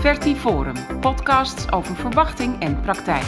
[0.00, 3.24] Vertiforum, podcasts over verwachting en praktijk.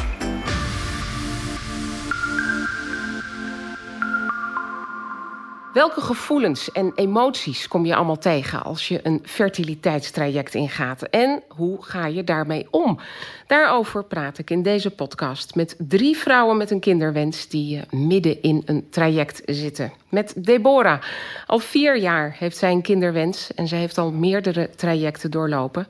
[5.73, 11.03] Welke gevoelens en emoties kom je allemaal tegen als je een fertiliteitstraject ingaat?
[11.03, 12.99] En hoe ga je daarmee om?
[13.47, 18.43] Daarover praat ik in deze podcast met drie vrouwen met een kinderwens die eh, midden
[18.43, 19.93] in een traject zitten.
[20.09, 21.03] Met Deborah.
[21.47, 25.87] Al vier jaar heeft zij een kinderwens en zij heeft al meerdere trajecten doorlopen.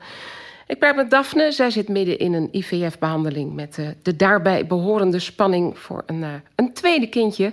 [0.73, 1.51] Ik praat met Daphne.
[1.51, 6.21] Zij zit midden in een IVF-behandeling met de, eh, de daarbij behorende spanning voor een,
[6.21, 7.51] uh, een tweede kindje.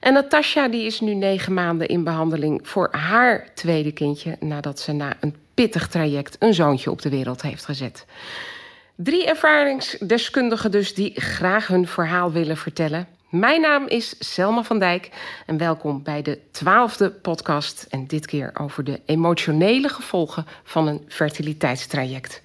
[0.00, 4.36] En Natasja die is nu negen maanden in behandeling voor haar tweede kindje...
[4.40, 8.06] nadat ze na een pittig traject een zoontje op de wereld heeft gezet.
[8.96, 13.08] Drie ervaringsdeskundigen dus die graag hun verhaal willen vertellen.
[13.38, 15.10] Mijn naam is Selma van Dijk
[15.46, 17.86] en welkom bij de twaalfde podcast...
[17.90, 22.42] en dit keer over de emotionele gevolgen van een fertiliteitstraject.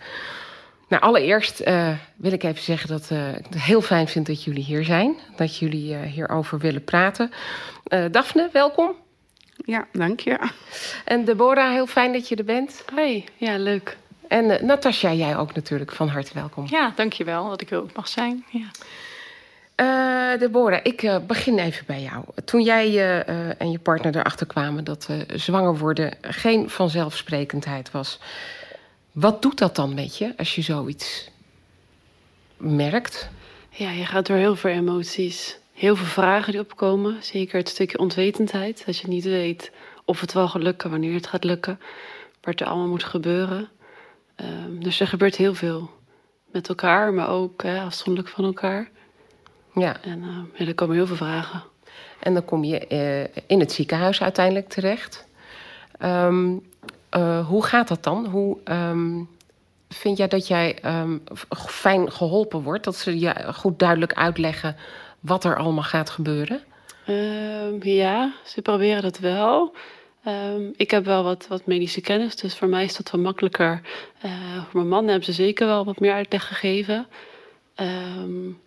[0.87, 4.43] Nou, allereerst uh, wil ik even zeggen dat uh, ik het heel fijn vind dat
[4.43, 5.15] jullie hier zijn.
[5.35, 7.31] Dat jullie uh, hierover willen praten.
[8.11, 8.95] Daphne, welkom.
[9.65, 10.49] Ja, dank je.
[11.05, 12.83] En Deborah, heel fijn dat je er bent.
[12.95, 13.97] Hoi, ja, leuk.
[14.27, 16.65] En Natasja, jij ook natuurlijk van harte welkom.
[16.69, 18.45] Ja, dank je wel dat ik er ook mag zijn.
[18.49, 18.67] Ja.
[20.39, 22.23] Deborah, ik begin even bij jou.
[22.45, 23.23] Toen jij
[23.57, 28.19] en je partner erachter kwamen dat zwanger worden geen vanzelfsprekendheid was...
[29.11, 31.29] Wat doet dat dan met je als je zoiets
[32.57, 33.29] merkt?
[33.69, 35.57] Ja, je gaat door heel veel emoties.
[35.73, 37.23] Heel veel vragen die opkomen.
[37.23, 38.85] Zeker het stukje onwetendheid.
[38.85, 39.71] Dat je niet weet
[40.05, 41.79] of het wel gaat lukken, wanneer het gaat lukken.
[42.41, 43.69] Wat er allemaal moet gebeuren.
[44.35, 45.89] Um, dus er gebeurt heel veel.
[46.51, 48.89] Met elkaar, maar ook afzonderlijk van elkaar.
[49.73, 50.01] Ja.
[50.01, 51.63] En uh, ja, er komen heel veel vragen.
[52.19, 55.27] En dan kom je uh, in het ziekenhuis uiteindelijk terecht.
[56.03, 56.69] Um,
[57.17, 58.25] uh, hoe gaat dat dan?
[58.25, 59.29] Hoe um,
[59.89, 61.23] vind jij dat jij um,
[61.67, 62.83] fijn geholpen wordt?
[62.83, 64.75] Dat ze je goed duidelijk uitleggen
[65.19, 66.61] wat er allemaal gaat gebeuren?
[67.81, 69.75] Ja, ze proberen dat wel.
[70.27, 73.81] Um, ik heb wel wat, wat medische kennis, dus voor mij is dat wel makkelijker.
[74.25, 77.07] Uh, voor mijn man hebben ze zeker wel wat meer uitleg gegeven.
[77.75, 78.59] Um,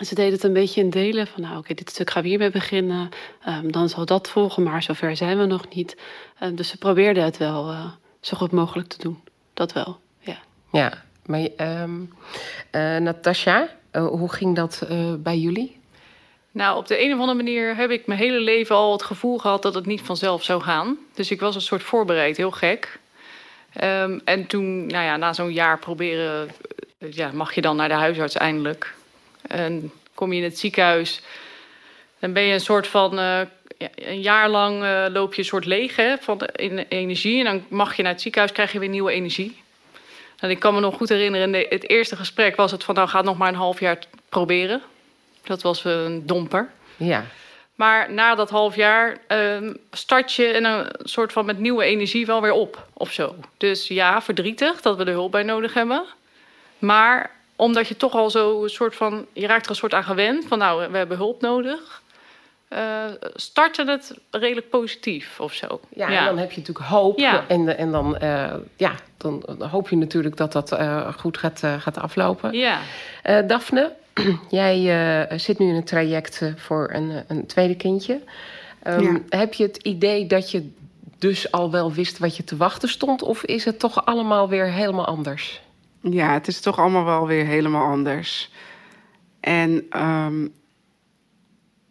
[0.00, 1.26] ze deden het een beetje in delen.
[1.26, 3.08] Van nou, oké, dit stuk gaan we hiermee beginnen.
[3.48, 5.96] Um, dan zal dat volgen, maar zover zijn we nog niet.
[6.42, 7.84] Um, dus ze probeerden het wel uh,
[8.20, 9.22] zo goed mogelijk te doen.
[9.54, 10.38] Dat wel, ja.
[10.72, 12.12] Ja, maar um,
[12.72, 14.86] uh, Natasja, uh, hoe ging dat
[15.18, 15.80] bij jullie?
[16.50, 19.38] Nou, op de een of andere manier heb ik mijn hele leven al het gevoel
[19.38, 20.98] gehad dat het niet vanzelf zou gaan.
[21.14, 23.00] Dus ik was een soort voorbereid, heel gek.
[23.82, 26.48] Um, en toen, nou ja, na zo'n jaar proberen,
[26.98, 28.94] ja, mag je dan naar de huisarts eindelijk.
[29.48, 31.20] En kom je in het ziekenhuis,
[32.18, 33.18] dan ben je een soort van.
[33.18, 33.40] Uh,
[33.94, 37.38] een jaar lang uh, loop je een soort leeg hè, van de, in energie.
[37.38, 39.62] En dan mag je naar het ziekenhuis, krijg je weer nieuwe energie.
[40.38, 42.94] En ik kan me nog goed herinneren, in het eerste gesprek was het van...
[42.94, 43.98] nou, ga nog maar een half jaar
[44.28, 44.82] proberen.
[45.44, 46.70] Dat was een domper.
[46.96, 47.24] Ja.
[47.74, 52.26] Maar na dat half jaar uh, start je in een soort van met nieuwe energie
[52.26, 53.34] wel weer op of zo.
[53.56, 56.04] Dus ja, verdrietig dat we er hulp bij nodig hebben.
[56.78, 57.30] Maar
[57.62, 60.44] omdat je toch al zo een soort van, je raakt er een soort aan gewend
[60.46, 62.02] van nou, we hebben hulp nodig.
[62.68, 62.78] Uh,
[63.34, 65.80] startte het redelijk positief of zo.
[65.88, 66.18] Ja, ja.
[66.18, 67.18] en dan heb je natuurlijk hoop.
[67.18, 67.44] Ja.
[67.48, 71.98] En, en dan, uh, ja, dan hoop je natuurlijk dat dat uh, goed gaat, gaat
[71.98, 72.52] aflopen.
[72.52, 72.78] Ja.
[73.46, 73.92] Daphne,
[74.48, 78.20] jij zit nu in een traject voor een, een tweede kindje.
[78.86, 79.18] Um, ja.
[79.28, 80.70] Heb je het idee dat je
[81.18, 83.22] dus al wel wist wat je te wachten stond?
[83.22, 85.60] Of is het toch allemaal weer helemaal anders?
[86.02, 88.50] Ja, het is toch allemaal wel weer helemaal anders.
[89.40, 90.54] En um,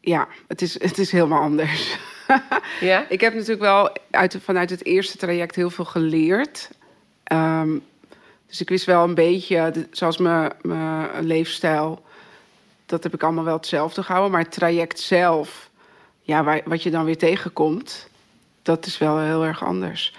[0.02, 1.98] ja, het is, het is helemaal anders.
[2.80, 3.06] ja?
[3.10, 6.70] Ik heb natuurlijk wel uit, vanuit het eerste traject heel veel geleerd.
[7.32, 7.84] Um,
[8.48, 12.04] dus ik wist wel een beetje, zoals mijn, mijn leefstijl,
[12.86, 14.32] dat heb ik allemaal wel hetzelfde gehouden.
[14.32, 15.70] Maar het traject zelf,
[16.22, 18.10] ja, waar, wat je dan weer tegenkomt,
[18.62, 20.16] dat is wel heel erg anders.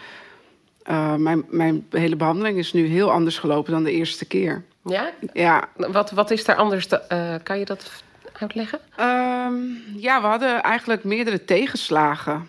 [0.90, 4.64] Uh, mijn, mijn hele behandeling is nu heel anders gelopen dan de eerste keer.
[4.84, 5.12] Ja?
[5.32, 5.69] Ja.
[5.76, 6.87] Wat, wat is daar anders?
[6.87, 8.02] Te, uh, kan je dat
[8.32, 8.79] uitleggen?
[9.00, 12.49] Um, ja, we hadden eigenlijk meerdere tegenslagen.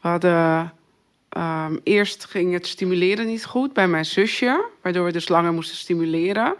[0.00, 0.72] We hadden...
[1.36, 5.76] Um, eerst ging het stimuleren niet goed bij mijn zusje, waardoor we dus langer moesten
[5.76, 6.54] stimuleren.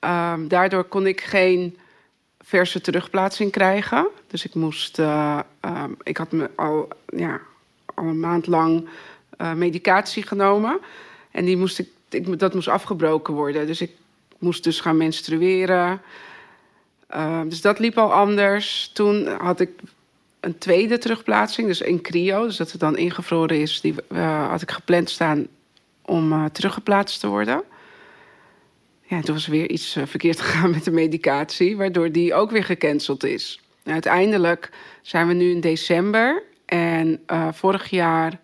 [0.00, 1.78] Um, daardoor kon ik geen
[2.38, 4.08] verse terugplaatsing krijgen.
[4.26, 4.98] Dus ik moest.
[4.98, 5.38] Uh,
[6.02, 7.40] ik had me al, ja,
[7.94, 8.88] al een maand lang
[9.40, 10.80] uh, medicatie genomen.
[11.30, 11.78] En die moest
[12.08, 13.66] ik, dat moest afgebroken worden.
[13.66, 13.90] Dus ik
[14.38, 16.00] moest dus gaan menstrueren.
[17.14, 18.90] Uh, dus dat liep al anders.
[18.92, 19.70] Toen had ik
[20.40, 22.44] een tweede terugplaatsing, dus in cryo.
[22.44, 23.80] Dus dat het dan ingevroren is.
[23.80, 25.46] Die uh, had ik gepland staan
[26.02, 27.62] om teruggeplaatst te worden.
[29.02, 32.50] ja, toen was er weer iets eh, verkeerd gegaan met de medicatie, waardoor die ook
[32.50, 33.60] weer gecanceld is.
[33.84, 34.70] Uiteindelijk
[35.02, 37.20] zijn we nu in december en
[37.52, 38.40] vorig jaar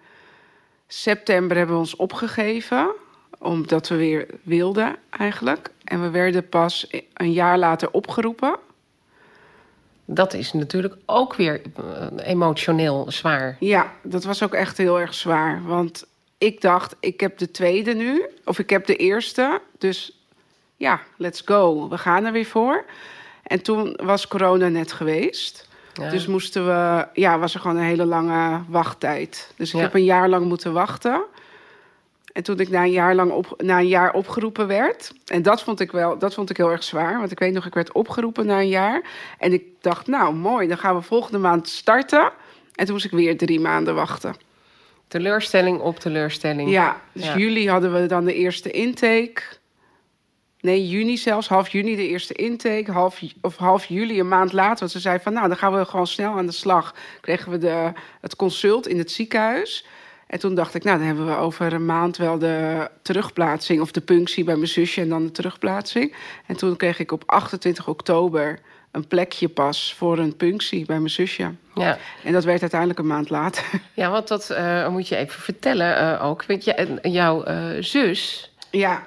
[0.93, 2.91] september hebben we ons opgegeven,
[3.39, 5.71] omdat we weer wilden eigenlijk.
[5.85, 8.57] En we werden pas een jaar later opgeroepen.
[10.05, 11.61] Dat is natuurlijk ook weer
[12.17, 13.57] emotioneel zwaar.
[13.61, 15.63] Ja, dat was ook echt heel erg zwaar.
[15.65, 16.07] Want
[16.39, 19.61] ik dacht, ik heb de tweede nu, of ik heb de eerste.
[19.79, 20.27] Dus
[20.77, 21.89] ja, let's go.
[21.89, 22.85] We gaan er weer voor.
[23.43, 25.69] En toen was corona net geweest.
[25.93, 29.53] Dus moesten we, ja, was er gewoon een hele lange wachttijd.
[29.57, 31.25] Dus ik heb een jaar lang moeten wachten.
[32.33, 35.13] En toen ik na een jaar lang op, na een jaar opgeroepen werd.
[35.27, 37.19] En dat vond ik wel, dat vond ik heel erg zwaar.
[37.19, 39.03] Want ik weet nog, ik werd opgeroepen na een jaar.
[39.39, 42.31] En ik dacht, nou mooi, dan gaan we volgende maand starten.
[42.75, 44.35] En toen moest ik weer drie maanden wachten.
[45.09, 46.71] Teleurstelling op teleurstelling.
[46.71, 49.43] Ja, dus juli hadden we dan de eerste intake.
[50.63, 52.93] Nee, juni zelfs, half juni de eerste intake.
[52.93, 54.79] Half, of half juli, een maand later.
[54.79, 56.95] Want ze zei van, nou, dan gaan we gewoon snel aan de slag.
[57.21, 59.87] Kregen we de, het consult in het ziekenhuis.
[60.27, 63.81] En toen dacht ik, nou, dan hebben we over een maand wel de terugplaatsing...
[63.81, 66.15] of de punctie bij mijn zusje en dan de terugplaatsing.
[66.47, 68.61] En toen kreeg ik op 28 oktober
[68.91, 71.55] een plekje pas voor een punctie bij mijn zusje.
[71.75, 71.99] Ja.
[72.25, 73.65] En dat werd uiteindelijk een maand later.
[73.95, 76.45] Ja, want dat uh, moet je even vertellen uh, ook.
[76.45, 76.65] Want
[77.03, 79.03] jouw uh, zus ja.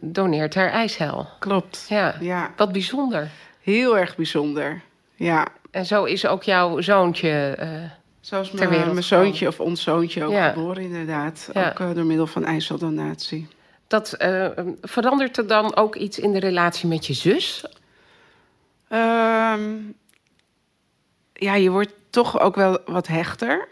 [0.00, 1.26] doneert haar ijshel.
[1.38, 1.86] Klopt.
[1.88, 2.14] Ja.
[2.20, 2.52] ja.
[2.56, 3.30] Wat bijzonder.
[3.60, 4.80] Heel erg bijzonder,
[5.14, 5.46] ja.
[5.70, 7.58] En zo is ook jouw zoontje...
[8.20, 11.48] Zoals mijn, mijn zoontje of ons zoontje ook geboren, inderdaad.
[11.54, 13.48] Ook door middel van ijsseldonatie.
[13.86, 14.16] Dat,
[14.80, 17.64] verandert er dan ook iets in de relatie met je zus?
[18.92, 19.94] Um,
[21.32, 23.68] ja, je wordt toch ook wel wat hechter.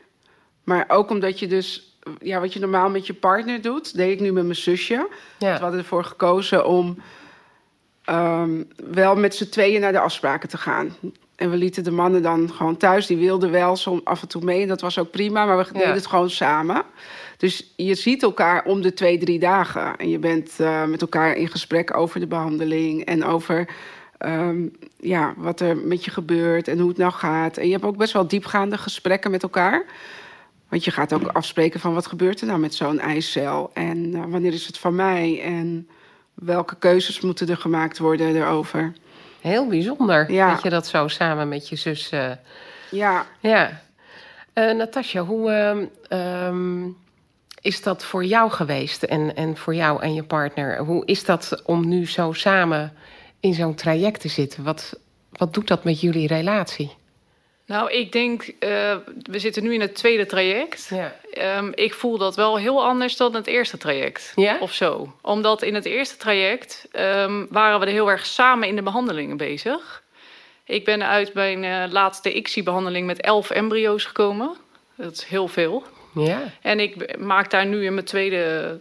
[0.65, 4.21] Maar ook omdat je dus, ja, wat je normaal met je partner doet, deed ik
[4.21, 5.09] nu met mijn zusje.
[5.39, 5.55] Ja.
[5.55, 6.97] We hadden ervoor gekozen om
[8.11, 10.97] um, wel met z'n tweeën naar de afspraken te gaan.
[11.37, 13.07] En we lieten de mannen dan gewoon thuis.
[13.07, 14.63] Die wilden wel zo af en toe mee.
[14.63, 15.45] En dat was ook prima.
[15.47, 16.83] Maar we deden het gewoon samen.
[17.37, 19.97] Dus je ziet elkaar om de twee, drie dagen.
[19.97, 23.05] En je bent uh, met elkaar in gesprek over de behandeling.
[23.05, 23.69] En over
[24.19, 27.57] um, ja, wat er met je gebeurt en hoe het nou gaat.
[27.57, 29.85] En je hebt ook best wel diepgaande gesprekken met elkaar.
[30.71, 33.71] Want je gaat ook afspreken van wat gebeurt er nou met zo'n eicel.
[33.75, 35.43] En uh, wanneer is het van mij?
[35.43, 35.89] En
[36.35, 38.93] welke keuzes moeten er gemaakt worden erover.
[39.41, 40.51] Heel bijzonder ja.
[40.51, 42.13] dat je dat zo samen met je zus...
[42.13, 42.31] Uh...
[42.91, 43.27] Ja.
[43.41, 43.81] Ja.
[44.55, 45.53] Uh, Natasja, hoe
[46.11, 46.97] um,
[47.61, 50.79] is dat voor jou geweest en, en voor jou en je partner?
[50.79, 52.93] Hoe is dat om nu zo samen
[53.41, 54.65] in zo'n traject te zitten.
[54.65, 54.99] Wat,
[55.33, 56.91] wat doet dat met jullie relatie?
[57.71, 60.91] Nou, ik denk, uh, we zitten nu in het tweede traject.
[60.91, 61.17] Ja.
[61.59, 64.33] Um, ik voel dat wel heel anders dan het eerste traject.
[64.37, 64.59] Ja?
[64.61, 65.15] Of zo.
[65.21, 69.37] Omdat in het eerste traject um, waren we er heel erg samen in de behandelingen
[69.37, 70.03] bezig.
[70.65, 74.57] Ik ben uit mijn uh, laatste ICSI-behandeling met elf embryo's gekomen.
[74.97, 75.83] Dat is heel veel.
[76.15, 76.43] Ja.
[76.61, 78.79] En ik maak daar nu in mijn tweede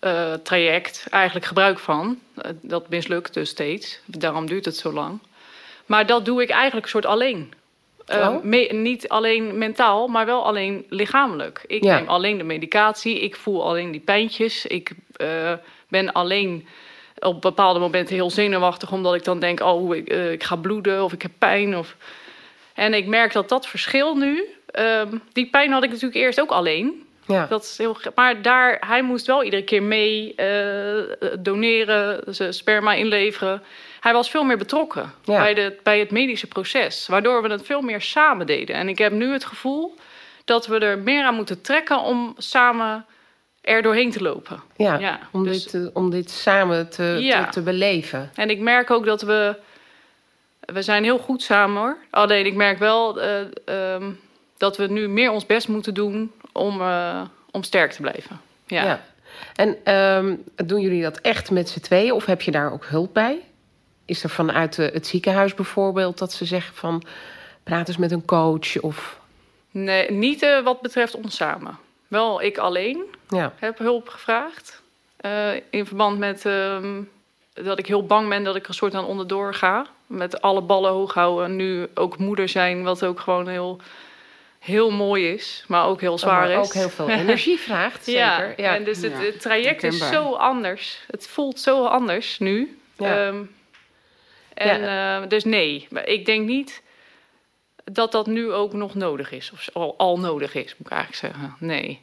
[0.00, 2.18] uh, traject eigenlijk gebruik van.
[2.60, 4.00] Dat mislukt dus steeds.
[4.04, 5.18] Daarom duurt het zo lang.
[5.86, 7.52] Maar dat doe ik eigenlijk een soort alleen.
[8.08, 11.64] Uh, me, niet alleen mentaal, maar wel alleen lichamelijk.
[11.66, 11.98] Ik ja.
[11.98, 14.66] neem alleen de medicatie, ik voel alleen die pijntjes.
[14.66, 14.92] Ik
[15.88, 16.66] ben alleen
[17.18, 21.12] op bepaalde momenten heel zenuwachtig, omdat ik dan denk: oh, ik, ik ga bloeden of
[21.12, 21.76] ik heb pijn.
[21.76, 21.96] Of...
[22.74, 24.44] En ik merk dat dat verschil nu.
[24.66, 27.06] Ehm, die pijn had ik natuurlijk eerst ook alleen.
[27.26, 27.46] Ja.
[27.46, 31.02] Dat is heel, maar daar, hij moest wel iedere keer mee uh,
[31.38, 33.62] doneren, zijn sperma inleveren.
[34.00, 37.80] Hij was veel meer betrokken bij, de, bij het medische proces, waardoor we het veel
[37.80, 38.76] meer samen deden.
[38.76, 39.94] En ik heb nu het gevoel
[40.44, 43.06] dat we er meer aan moeten trekken om samen
[43.60, 44.62] er doorheen te lopen.
[44.76, 48.30] Ja, ja om, dus, dit, om dit samen te, te, te, beleven.
[48.34, 49.56] En ik merk ook dat we...
[50.60, 51.96] We zijn heel goed samen hoor.
[52.10, 53.40] Alleen ik merk wel uh,
[53.94, 54.20] um,
[54.56, 58.40] dat we nu meer ons best moeten doen om, uh, om sterk te blijven.
[58.66, 58.84] Ja.
[58.84, 59.04] ja.
[59.54, 63.14] En um, doen jullie dat echt met z'n tweeën of heb je daar ook hulp
[63.14, 63.40] bij?
[64.04, 67.02] Is er vanuit het ziekenhuis bijvoorbeeld dat ze zeggen van
[67.62, 69.20] praat eens met een coach of...
[69.70, 71.78] Nee, niet uh, wat betreft ons samen.
[72.08, 73.52] Wel ik alleen ja.
[73.58, 74.82] heb hulp gevraagd.
[75.20, 77.10] Uh, in verband met um,
[77.52, 79.86] dat ik heel bang ben dat ik er een soort aan onderdoor ga.
[80.06, 81.56] Met alle ballen hoog houden.
[81.56, 83.80] Nu ook moeder zijn, wat ook gewoon heel
[84.62, 86.56] heel mooi is, maar ook heel zwaar is.
[86.56, 88.54] Ook heel veel energie vraagt, zeker.
[88.56, 91.04] Ja, en dus het, traject is zo anders.
[91.06, 92.78] Het voelt zo anders nu.
[92.96, 93.26] Ja.
[93.26, 93.54] Um,
[94.54, 96.82] en uh, dus nee, ik denk niet
[97.84, 99.50] dat dat nu ook nog nodig is.
[99.52, 101.56] Of al, al nodig is, moet ik eigenlijk zeggen.
[101.58, 102.02] Nee.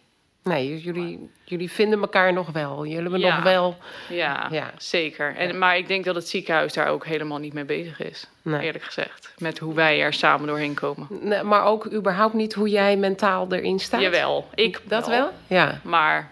[0.50, 2.86] Nee, jullie, jullie vinden elkaar nog wel.
[2.86, 3.36] Jullie hebben Ja.
[3.36, 3.76] nog wel...
[4.10, 4.72] Ja, Ja.
[4.78, 5.36] zeker.
[5.36, 8.28] En, Maar ik denk dat het ziekenhuis daar ook helemaal niet mee bezig is.
[8.42, 8.62] Nee.
[8.62, 9.34] Eerlijk gezegd.
[9.38, 11.08] Met hoe wij er samen doorheen komen.
[11.22, 14.02] Nee, maar ook überhaupt niet hoe jij mentaal erin staat?
[14.02, 15.30] Jawel, ik Dat wel?
[15.48, 15.80] Ja.
[15.84, 16.32] Maar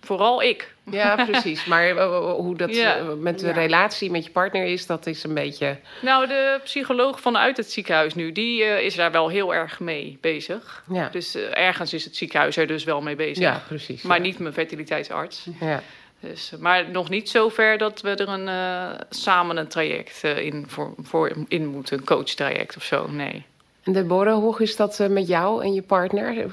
[0.00, 0.74] vooral ik.
[0.90, 1.64] Ja, precies.
[1.64, 2.96] Maar eh, hoe dat Ja.
[2.96, 3.52] eh, met de Ja.
[3.52, 5.76] relatie met je partner is, dat is een beetje...
[6.02, 10.18] Nou, de psycholoog vanuit het ziekenhuis nu, die eh, is daar wel heel erg mee
[10.20, 10.84] bezig.
[10.92, 13.38] Ja, Dus eh, ergens is het ziekenhuis er dus wel mee bezig.
[13.44, 14.02] ja precies.
[14.02, 14.22] Maar ja.
[14.22, 15.46] niet mijn fertiliteitsarts.
[15.60, 15.82] Ja.
[16.20, 20.38] Dus, eh, maar nog niet zover dat we er een, eh, samen een traject eh,
[20.38, 21.98] in, voor, voor in moeten.
[21.98, 23.44] Een coachtraject of zo, nee.
[23.82, 26.38] En Deborah, hoe is dat eh, met jou en je partner?
[26.38, 26.44] Eh,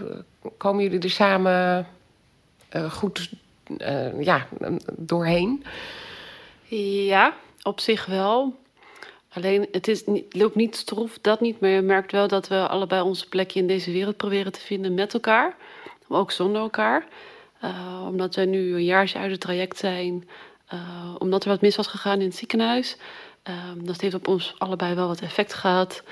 [0.57, 1.85] Komen jullie er samen eh,
[2.89, 3.29] goed
[3.77, 4.47] eh, ja,
[4.97, 5.63] doorheen?
[7.05, 8.55] Ja, op zich wel.
[9.29, 11.59] Alleen, het is loopt niet stroef, dat niet.
[11.59, 14.93] Maar je merkt wel dat we allebei onze plekje in deze wereld proberen te vinden
[14.93, 15.55] met elkaar.
[16.07, 17.07] Maar ook zonder elkaar.
[17.59, 20.27] Eh, omdat wij nu een jaartje uit het traject zijn.
[20.67, 22.97] eh, omdat er wat mis was gegaan in het ziekenhuis.
[23.77, 26.03] Dat heeft op ons allebei wel wat effect gehad.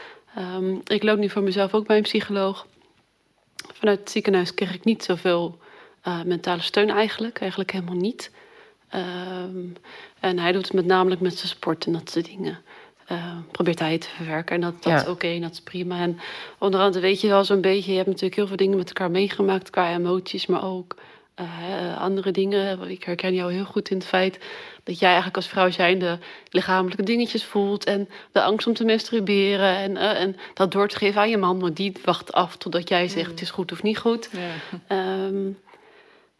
[0.83, 2.67] Ik loop nu voor mezelf ook bij een psycholoog.
[3.73, 5.59] Vanuit het ziekenhuis kreeg ik niet zoveel
[6.05, 7.39] eh, mentale steun eigenlijk.
[7.39, 8.31] Eigenlijk helemaal niet.
[8.89, 9.65] Ehm,
[10.19, 12.59] en hij doet het met namelijk met zijn sport en dat soort dingen.
[13.05, 14.55] Ehm, probeert hij het te verwerken.
[14.55, 15.01] En dat, dat Ja.
[15.01, 15.99] is oké en dat is prima.
[15.99, 16.19] En
[16.59, 17.89] onderhand weet je wel zo'n beetje...
[17.91, 19.69] je hebt natuurlijk heel veel dingen met elkaar meegemaakt...
[19.69, 20.95] qua emoties, maar ook
[21.35, 21.45] eh,
[22.01, 22.89] andere dingen.
[22.89, 24.39] Ik herken jou heel goed in het feit...
[24.83, 26.19] dat jij eigenlijk als vrouw zijnde
[26.49, 27.83] lichamelijke dingetjes voelt...
[27.83, 29.75] en de angst om te masturberen...
[29.77, 31.59] en, eh, en dat door te geven aan je man...
[31.59, 33.29] want die wacht af totdat jij zegt...
[33.29, 34.29] het is goed of niet goed.
[34.31, 34.79] Ja.
[34.87, 35.51] Ehm,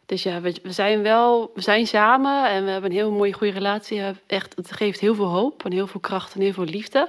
[0.06, 3.32] dus ja, we, we zijn wel, we zijn samen en we hebben een heel mooie,
[3.32, 4.02] goede relatie.
[4.26, 7.08] Echt, het geeft heel veel hoop en heel veel kracht en heel veel liefde.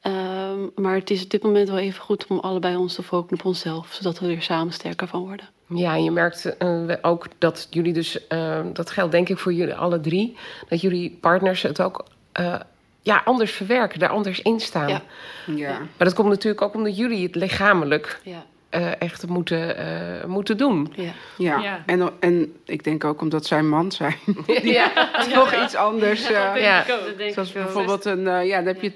[0.00, 3.38] Ehm, maar het is op dit moment wel even goed om allebei ons te focussen
[3.38, 5.48] op onszelf, zodat we er samen sterker van worden.
[5.66, 9.52] Ja, en je merkt eh, ook dat jullie dus, eh, dat geldt denk ik voor
[9.52, 10.36] jullie alle drie,
[10.68, 12.60] dat jullie partners het ook eh,
[13.02, 14.88] ja, anders verwerken, daar anders in staan.
[14.88, 15.02] Ja.
[15.46, 15.78] Ja.
[15.78, 20.56] Maar dat komt natuurlijk ook omdat jullie het lichamelijk Ja, eh, echt moeten, eh, moeten
[20.56, 20.92] doen.
[20.96, 21.12] ja.
[21.36, 21.58] Ja.
[21.58, 21.82] Ja.
[21.86, 24.16] En, en ik denk ook omdat zij man zijn.
[24.62, 24.90] ja.
[25.34, 26.30] Nog iets anders.
[26.30, 26.84] eh, Ja.
[26.86, 28.92] Dat denk Zoals bijvoorbeeld een, eh, ja, dan heb je,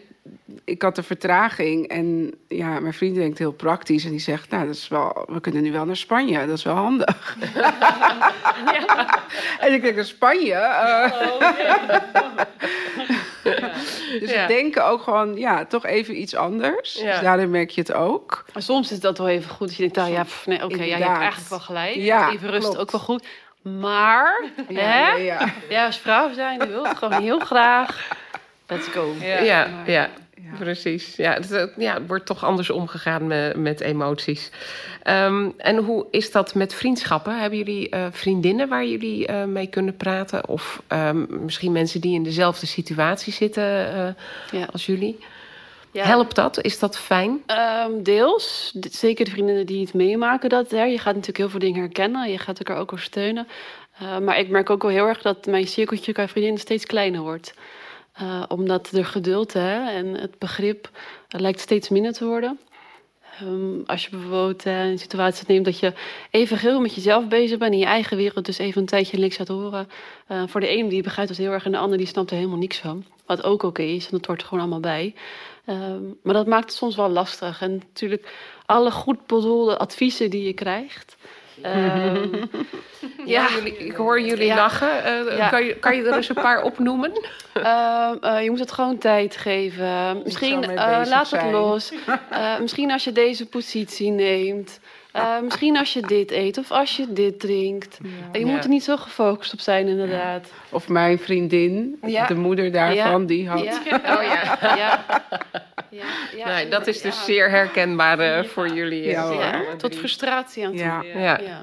[0.64, 4.66] ik had een vertraging en ja, mijn vriend denkt heel praktisch en die zegt, nou,
[4.66, 7.36] dat is wel, we kunnen nu wel naar Spanje, dat is wel handig.
[9.60, 10.54] En ik denk naar Spanje.
[14.20, 14.40] dus Ja.
[14.40, 16.94] we denken ook gewoon, ja, toch even iets anders.
[16.94, 17.10] Ja.
[17.12, 18.44] Dus daarin merk je het ook.
[18.52, 19.66] Maar soms is dat wel even goed.
[19.68, 21.94] Dat je denkt, ah, ja, pff, nee, oké, ja, je hebt eigenlijk wel gelijk.
[21.94, 22.78] Ja, even rust klopt.
[22.78, 23.26] ook wel goed.
[23.62, 25.06] Maar, Ja, hè?
[25.10, 25.52] ja, ja.
[25.68, 28.08] Ja, als vrouw zijn, je wilt het gewoon heel graag.
[28.66, 29.14] Let's go.
[29.20, 29.38] Ja.
[29.38, 30.10] Ja, Maar-
[30.44, 31.16] ja, precies.
[31.16, 34.50] Ja, het, eh, ja, het wordt toch anders omgegaan met, met emoties.
[35.02, 37.40] Ehm, en hoe is dat met vriendschappen?
[37.40, 40.48] Hebben jullie eh, vriendinnen waar jullie eh, mee kunnen praten?
[40.48, 43.62] Of ehm, misschien mensen die in dezelfde situatie zitten
[44.50, 44.68] Ja.
[44.72, 45.18] als jullie?
[45.92, 46.04] Ja.
[46.04, 46.62] Helpt dat?
[46.62, 47.42] Is dat fijn?
[47.46, 48.74] Ehm, deels.
[48.90, 50.48] Zeker de vriendinnen die het meemaken.
[50.48, 50.82] Dat, hè.
[50.84, 52.30] Je gaat natuurlijk heel veel dingen herkennen.
[52.30, 53.48] Je gaat elkaar ook wel steunen.
[54.22, 57.54] Maar ik merk ook wel heel erg dat mijn cirkeltje qua vriendinnen steeds kleiner wordt.
[58.14, 60.90] Eh, omdat de geduld hè, en het begrip
[61.28, 62.58] eh, lijkt steeds minder te worden.
[63.40, 65.92] Ehm, als je bijvoorbeeld eh, een situatie neemt dat je
[66.30, 69.36] even heel met jezelf bezig bent in je eigen wereld, dus even een tijdje niks
[69.36, 69.88] gaat horen.
[70.46, 72.58] Voor de ene die begrijpt het heel erg en de ander die snapt er helemaal
[72.58, 73.04] niks van.
[73.26, 75.14] Wat ook oké is, en dat hoort er gewoon allemaal bij.
[75.64, 77.60] Ehm, maar dat maakt het soms wel lastig.
[77.60, 78.32] En natuurlijk
[78.66, 81.16] alle goed bedoelde adviezen die je krijgt.
[81.62, 82.28] Ehm,
[83.24, 84.56] Ja, jullie, ik hoor jullie Ja.
[84.56, 85.04] lachen.
[85.04, 85.48] Eh, Ja.
[85.48, 87.12] kan, je, kan je er eens een paar opnoemen?
[87.54, 90.22] Ehm, eh, je moet het gewoon tijd geven.
[90.24, 90.74] Misschien eh,
[91.06, 91.50] laat het zijn.
[91.50, 91.92] los.
[92.30, 94.80] Eh, misschien als je deze positie neemt.
[95.12, 97.98] Eh, misschien als je dit eet of als je dit drinkt.
[98.32, 100.48] Je moet er niet zo gefocust op zijn, inderdaad.
[100.70, 102.26] Of mijn vriendin, Ja.
[102.26, 103.26] de moeder daarvan, Ja.
[103.26, 103.64] die had...
[103.64, 103.80] Ja.
[104.16, 105.06] Oh ja.
[106.36, 106.46] Ja.
[106.54, 107.22] Nee, dat is dus Ja.
[107.24, 109.02] zeer herkenbaar eh, voor jullie.
[109.04, 109.34] eh, Ja, hoor.
[109.40, 110.80] Ja, alle tot frustratie aan toe.
[110.80, 111.02] Ja.
[111.02, 111.40] Ja.
[111.40, 111.60] Ja.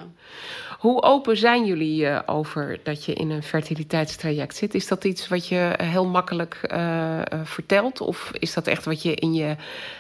[0.80, 4.74] Hoe open zijn jullie eh, over dat je in een fertiliteitstraject zit?
[4.76, 8.02] Is dat iets wat je heel makkelijk eh, eh, vertelt?
[8.02, 9.56] Of is dat echt wat je in je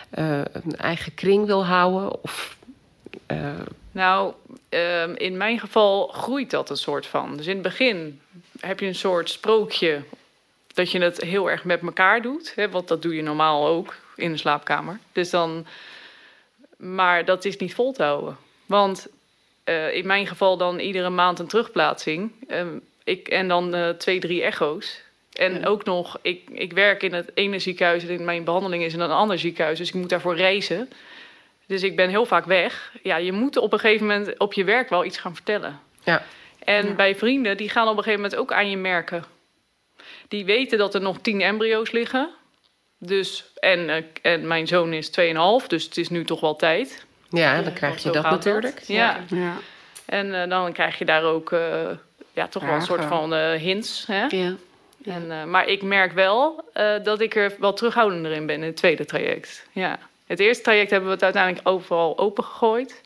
[0.09, 0.39] eh,
[0.77, 2.23] eigen kring wil houden?
[2.23, 2.57] Of,
[3.25, 3.37] eh,
[3.91, 4.33] Nou,
[4.69, 7.37] ehm, in mijn geval groeit dat een soort van.
[7.37, 8.19] Dus in het begin
[8.59, 10.01] heb je een soort sprookje
[10.73, 12.55] dat je het heel erg met elkaar doet.
[12.55, 14.99] Hè, want dat doe je normaal ook in de slaapkamer.
[15.11, 15.65] Dus dan,
[16.77, 18.37] maar dat is niet vol te houden.
[18.65, 19.07] Want
[19.63, 22.31] eh, in mijn geval dan iedere maand een terugplaatsing.
[22.47, 25.01] Ehm, ik, en dan eh, twee, drie echo's.
[25.33, 25.65] En Ja.
[25.67, 29.11] ook nog, ik, ik werk in het ene ziekenhuis en mijn behandeling is in een
[29.11, 29.77] ander ziekenhuis.
[29.77, 30.89] Dus ik moet daarvoor reizen.
[31.65, 32.93] Dus ik ben heel vaak weg.
[33.03, 35.79] Ja, je moet op een gegeven moment op je werk wel iets gaan vertellen.
[36.03, 36.23] Ja.
[36.59, 36.93] En Ja.
[36.93, 39.23] bij vrienden, die gaan op een gegeven moment ook aan je merken.
[40.31, 42.29] Die weten dat er nog tien embryo's liggen.
[42.97, 47.05] Dus, en, eh, en mijn zoon is 2,5, dus het is nu toch wel tijd.
[47.29, 48.81] Ja, dan krijg je dat natuurlijk.
[48.81, 49.19] Ja.
[49.29, 49.57] Ja.
[50.05, 51.89] En eh, dan krijg je daar ook eh,
[52.33, 54.05] ja, toch wel een soort van eh, hints.
[54.07, 54.25] Hè?
[54.25, 54.55] Ja.
[55.03, 55.13] Ja.
[55.13, 58.61] En, eh, maar ik merk wel eh, dat ik er wat terughoudender in ben in
[58.63, 59.67] het tweede traject.
[59.71, 59.99] Ja.
[60.25, 63.01] Het eerste traject hebben we het uiteindelijk overal opengegooid.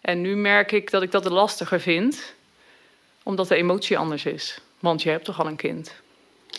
[0.00, 2.34] En nu merk ik dat ik dat lastiger vind,
[3.22, 4.58] omdat de emotie anders is.
[4.78, 5.94] Want je hebt toch al een kind.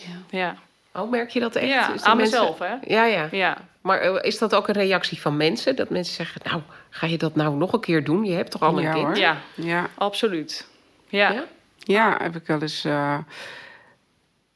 [0.02, 0.38] Ja.
[0.38, 0.56] Ja,
[0.96, 1.68] Oh, merk je dat echt?
[1.68, 2.74] ja Is dat aan mensen- mezelf, hè?
[2.94, 3.28] Ja, ja.
[3.30, 3.56] Ja.
[3.80, 5.76] Maar eh, is dat ook een reactie van mensen?
[5.76, 8.24] Dat mensen zeggen, nou, ga je dat nou nog een keer doen?
[8.24, 9.06] Je hebt toch al een Ja, kind?
[9.06, 9.16] hoor.
[9.16, 9.86] ja, ja.
[9.94, 10.66] absoluut.
[11.08, 11.32] Ja.
[11.32, 11.44] Ja?
[11.78, 12.84] Ja, heb ik wel eens.
[12.84, 13.18] eh,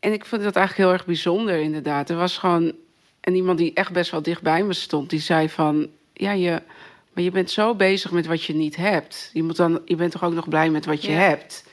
[0.00, 2.11] En ik vond dat eigenlijk heel erg bijzonder, inderdaad.
[2.11, 2.73] Er was gewoon.
[3.21, 5.88] En iemand die echt best wel dichtbij me stond, die zei van.
[6.12, 6.62] Ja, je.
[7.12, 9.30] Maar je bent zo bezig met wat je niet hebt.
[9.33, 11.18] Je, moet dan, je bent toch ook nog blij met wat je Ja.
[11.18, 11.64] hebt.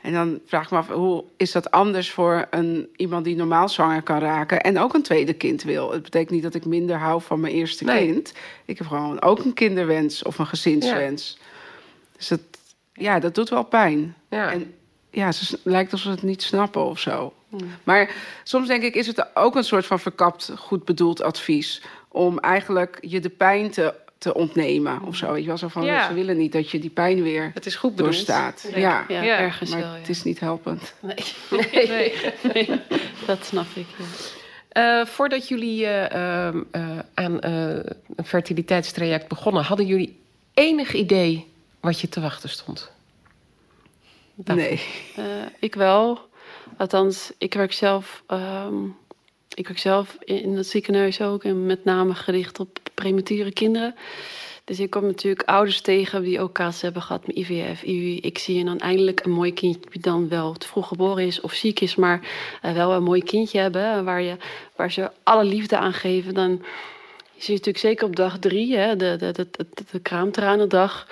[0.00, 3.68] En dan vraag ik me af, hoe is dat anders voor een, iemand die normaal
[3.68, 5.92] zwanger kan raken en ook een tweede kind wil?
[5.92, 8.12] Het betekent niet dat ik minder hou van mijn eerste Nee.
[8.12, 8.32] kind.
[8.64, 11.38] Ik heb gewoon ook een kinderwens of een gezinswens.
[12.16, 12.40] Dus dat,
[12.92, 14.14] ja, dat doet wel pijn.
[14.28, 14.52] Ja.
[14.52, 14.74] En
[15.10, 17.32] ja, ze lijkt alsof ze het niet snappen of zo.
[17.48, 17.60] Mm.
[17.84, 18.10] Maar
[18.44, 21.82] soms denk ik, is het ook een soort van verkapt, goed bedoeld advies.
[22.08, 25.32] Om eigenlijk je de pijn te, te ontnemen of zo.
[25.32, 26.08] Weet je wel, zo van, Ja.
[26.08, 28.12] ze willen niet dat je die pijn weer Het is goed bedoeld.
[28.14, 28.64] doorstaat.
[28.68, 28.76] ik.
[28.76, 29.88] Ja, Ja, Ja, ergens maar wel.
[29.92, 29.98] Ja.
[29.98, 30.94] het is niet helpend.
[31.00, 31.88] Nee.
[31.88, 32.14] Nee.
[32.54, 32.70] nee,
[33.26, 33.86] dat snap ik.
[33.98, 35.00] Ja.
[35.00, 37.68] Eh, voordat jullie eh, ehm, eh, aan eh,
[38.16, 40.18] een fertiliteitstraject begonnen, hadden jullie
[40.54, 41.46] enig idee
[41.80, 42.90] wat je te wachten stond?
[44.34, 44.64] Daarvoor.
[44.66, 44.80] Nee.
[45.16, 45.24] Eh,
[45.58, 46.18] ik wel.
[46.76, 48.74] Althans, ik werk zelf, ehm,
[49.54, 51.44] ik werk zelf in, het ziekenhuis ook.
[51.44, 53.94] En met name gericht op premature kinderen.
[54.64, 58.60] Dus ik kom natuurlijk ouders tegen die ook kaas hebben gehad met IVF, IUI, ICSI.
[58.60, 61.80] En dan eindelijk een mooi kindje die dan wel te vroeg geboren is of ziek
[61.80, 62.20] is, maar
[62.62, 64.04] eh, wel een mooi kindje hebben.
[64.04, 64.36] Waar, je,
[64.76, 66.34] waar ze alle liefde aan geven.
[66.34, 66.62] Dan
[67.36, 71.06] zie je natuurlijk zeker op dag drie, hè, de, de, de, de, de kraamtranendag,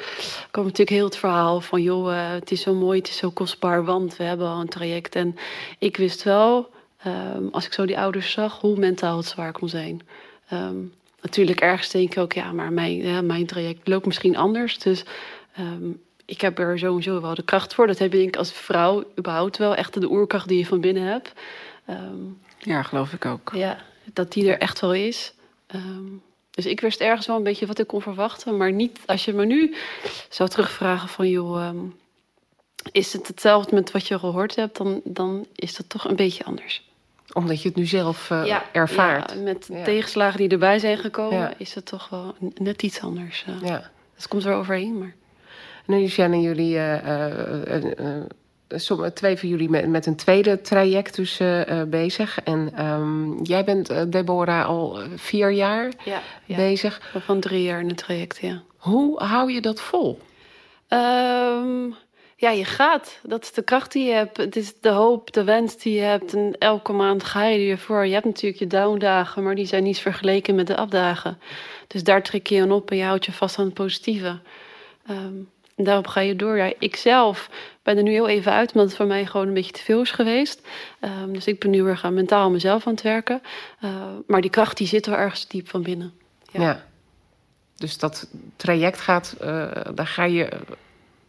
[0.50, 1.82] komt natuurlijk heel het verhaal van...
[1.82, 4.68] joh, eh, het is zo mooi, het is zo kostbaar, want we hebben al een
[4.68, 5.14] traject.
[5.14, 5.36] En
[5.78, 6.70] ik wist wel,
[7.02, 10.00] ehm, als ik zo die ouders zag, hoe mentaal het zwaar kon zijn.
[10.48, 10.76] Ehm,
[11.20, 14.78] natuurlijk, ergens denk ik ook, ja, maar mijn, ja, mijn traject loopt misschien anders.
[14.78, 15.04] Dus
[15.54, 15.90] ehm,
[16.24, 17.86] ik heb er sowieso wel de kracht voor.
[17.86, 21.32] Dat heb ik als vrouw überhaupt wel, echt de oerkracht die je van binnen hebt.
[22.58, 23.50] Ja, geloof ik ook.
[23.54, 23.78] ja,
[24.12, 25.34] dat die er echt wel is.
[26.50, 28.56] Dus ik wist ergens wel een beetje wat ik kon verwachten.
[28.56, 29.74] Maar niet als je me nu
[30.28, 31.28] zou terugvragen van...
[31.28, 31.70] joh,
[32.92, 34.76] is het hetzelfde met wat je gehoord hebt...
[34.76, 36.82] dan, dan is dat toch een beetje anders.
[37.32, 39.32] Omdat je het nu zelf eh, ervaart.
[39.32, 39.84] Ja, met de Ja.
[39.84, 41.52] tegenslagen die erbij zijn gekomen...
[41.56, 43.44] Is het toch wel net iets anders.
[43.46, 43.68] eh.
[43.68, 43.90] Ja.
[44.14, 45.14] Het komt er overheen, maar...
[45.86, 48.22] Nu zijn jullie, eh, eh, eh, eh,
[48.68, 51.40] somm- twee van jullie met, met een tweede traject dus
[51.88, 52.40] bezig.
[52.44, 56.56] En ehm, jij bent, Deborah, al vier jaar Ja, ja.
[56.56, 57.12] bezig.
[57.24, 58.62] van drie jaar in het traject, ja.
[58.76, 60.18] Hoe hou je dat vol?
[60.88, 61.90] Ehm,
[62.42, 63.18] ja, je gaat.
[63.22, 64.36] Dat is de kracht die je hebt.
[64.36, 66.34] Het is de hoop, de wens die je hebt.
[66.34, 68.06] En elke maand ga je ervoor.
[68.06, 71.38] Je hebt natuurlijk je downdagen, maar die zijn niet vergeleken met de updagen.
[71.86, 74.38] Dus daar trek je aan op en je houdt je vast aan het positieve.
[75.06, 75.34] Ehm,
[75.76, 76.56] en daarop ga je door.
[76.56, 77.50] Ja, ik zelf
[77.82, 80.00] ben er nu heel even uit, omdat het voor mij gewoon een beetje te veel
[80.00, 80.60] is geweest.
[81.00, 83.42] Ehm, dus ik ben nu weer gaan mentaal mezelf aan het werken.
[83.80, 83.90] Eh,
[84.26, 86.12] maar die kracht die zit wel ergens diep van binnen.
[86.50, 86.62] Ja.
[86.62, 86.84] Ja.
[87.76, 90.48] Dus dat traject gaat, eh, daar ga je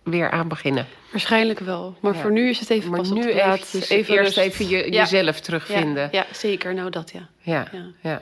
[0.04, 0.88] weer aan beginnen.
[1.12, 1.96] Waarschijnlijk wel.
[2.02, 2.20] Maar Ja.
[2.22, 3.74] voor nu is het even Maar pas op nu plaats.
[3.74, 4.38] eventjes, eerst rust.
[4.38, 4.84] even je, Ja.
[5.02, 6.04] jezelf terugvinden.
[6.04, 6.74] Ja, ja, zeker.
[6.74, 7.30] Nou, dat ja.
[7.42, 7.68] Ja,
[8.02, 8.22] Ja.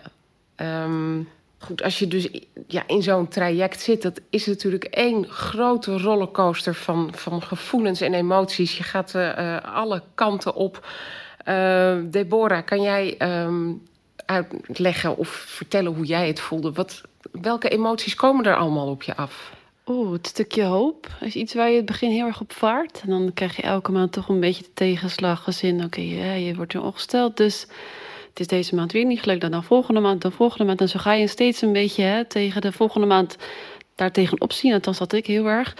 [0.55, 1.19] Ehm,
[1.57, 2.27] goed, als je dus
[2.67, 8.13] ja, in zo'n traject zit, dat is natuurlijk één grote rollercoaster van, van gevoelens en
[8.13, 8.77] emoties.
[8.77, 10.87] Je gaat eh, eh, alle kanten op.
[11.37, 13.71] Eh, Deborah, kan jij ehm,
[14.25, 16.71] uitleggen of vertellen hoe jij het voelde?
[16.71, 19.53] Wat, welke emoties komen er allemaal op je af?
[19.85, 23.01] Oeh, het stukje hoop is iets waar je het begin heel erg op vaart.
[23.03, 25.43] En dan krijg je elke maand toch een beetje de tegenslag.
[25.43, 27.37] Gezin, oké, je wordt er ongesteld.
[27.37, 27.61] Dus
[28.29, 29.41] het is deze maand weer niet gelukt.
[29.41, 30.81] Dan, dan volgende maand, dan volgende maand.
[30.81, 33.37] En zo ga je steeds een beetje hè, tegen de volgende maand
[33.95, 34.73] daartegen opzien.
[34.73, 35.75] Althans, dat ik heel erg.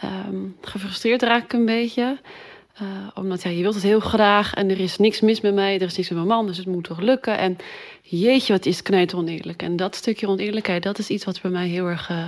[0.00, 2.18] Ehm, gefrustreerd raak ik een beetje.
[2.74, 5.74] Eh, omdat ja, je wilt het heel graag en er is niks mis met mij,
[5.74, 7.38] er is niks met mijn man, dus het moet toch lukken.
[7.38, 7.56] En
[8.02, 9.62] jeetje, wat is het knijt oneerlijk.
[9.62, 12.26] En dat stukje oneerlijkheid, dat is iets wat bij mij heel erg eh,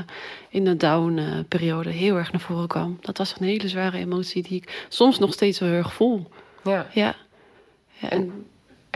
[0.50, 2.98] in de down-periode heel erg naar voren kwam.
[3.00, 6.30] Dat was een hele zware emotie die ik soms nog steeds wel heel erg voel.
[6.64, 6.86] Ja.
[6.92, 7.14] Ja.
[7.92, 8.46] ja en, En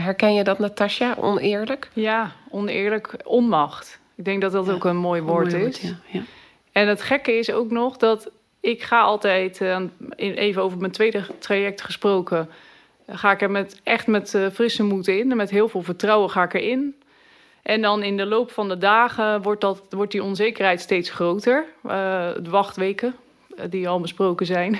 [0.05, 1.91] herken je dat, Natasja, oneerlijk?
[1.93, 4.01] Ja, oneerlijk, onmacht.
[4.15, 5.81] Ik denk dat dat Ja, ook een mooi een woord mooi is.
[5.81, 6.23] ja, ja.
[6.73, 9.79] En het gekke is ook nog dat ik ga altijd, uh,
[10.17, 12.49] even over mijn tweede traject gesproken,
[13.07, 15.31] ga ik er met, echt met uh, frisse moed in.
[15.31, 17.03] En met heel veel vertrouwen ga ik erin.
[17.63, 21.65] En dan in de loop van de dagen wordt, dat, wordt die onzekerheid steeds groter.
[21.85, 21.91] Uh,
[22.43, 23.15] de wachtweken,
[23.69, 24.79] die al besproken zijn.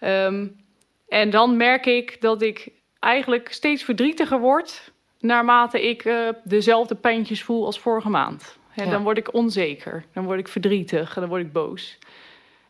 [0.00, 0.56] um,
[1.08, 4.92] en dan merk ik dat ik eigenlijk steeds verdrietiger word...
[5.20, 6.10] naarmate ik
[6.44, 8.58] dezelfde pijntjes voel als vorige maand.
[8.74, 8.90] En ja.
[8.90, 11.98] dan word ik onzeker, dan word ik verdrietig, dan word ik boos.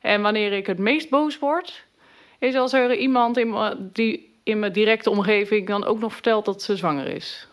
[0.00, 1.84] En wanneer ik het meest boos word,
[2.38, 6.44] is als er iemand in me, die in mijn directe omgeving dan ook nog vertelt
[6.44, 7.48] dat ze zwanger is.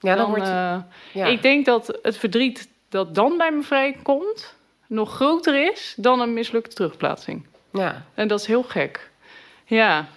[0.00, 0.76] Ja, dan, dan wordt, uh,
[1.12, 1.26] ja.
[1.26, 4.54] Ik denk dat het verdriet dat dan bij me vrijkomt
[4.86, 7.46] nog groter is dan een mislukte terugplaatsing.
[7.72, 8.04] Ja.
[8.14, 9.10] En dat is heel gek.
[9.64, 10.08] Ja.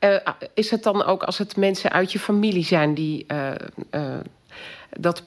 [0.00, 0.16] Uh,
[0.54, 3.52] is het dan ook als het mensen uit je familie zijn die uh,
[4.90, 5.22] dat